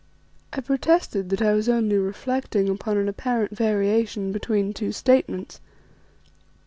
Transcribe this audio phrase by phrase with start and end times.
[0.51, 5.59] I protested that I was only reflecting upon an apparent variation between two statements.